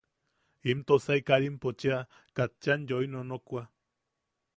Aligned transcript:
Im 0.69 0.79
Tosai 0.87 1.19
Karimpo 1.27 1.69
cheʼa 1.79 1.99
katchan 2.35 2.81
yoi 2.89 3.05
nonokwa. 3.11 3.61